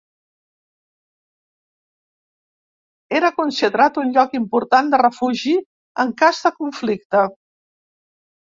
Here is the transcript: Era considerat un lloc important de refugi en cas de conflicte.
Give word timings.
Era 3.19 3.31
considerat 3.41 3.99
un 4.05 4.15
lloc 4.17 4.33
important 4.41 4.91
de 4.95 5.03
refugi 5.05 5.55
en 6.05 6.17
cas 6.23 6.41
de 6.49 6.57
conflicte. 6.57 7.25